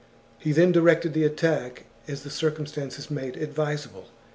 He 0.39 0.51
then 0.51 0.71
directed 0.71 1.13
the 1.13 1.25
attack 1.25 1.83
as 2.07 2.23
the 2.23 2.31
cir 2.31 2.49
cumstances 2.49 3.11
made 3.11 3.37
advisable. 3.37 4.07